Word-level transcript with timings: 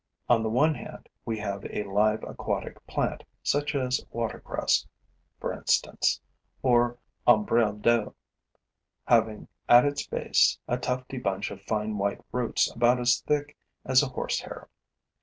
On 0.27 0.41
the 0.41 0.49
one 0.49 0.73
hand, 0.73 1.09
we 1.25 1.37
have 1.37 1.63
a 1.69 1.83
live 1.83 2.23
aquatic 2.23 2.87
plant, 2.87 3.23
such 3.43 3.75
as 3.75 4.03
watercress, 4.09 4.87
for 5.39 5.53
instance, 5.53 6.19
or 6.63 6.97
ombrelle 7.27 7.79
d'eau, 7.79 8.15
having 9.05 9.47
at 9.69 9.85
its 9.85 10.07
base 10.07 10.57
a 10.67 10.79
tufty 10.79 11.19
bunch 11.19 11.51
of 11.51 11.61
fine 11.61 11.99
white 11.99 12.21
roots 12.31 12.71
about 12.75 12.99
as 12.99 13.19
thick 13.19 13.55
as 13.85 14.01
a 14.01 14.07
horsehair. 14.07 14.69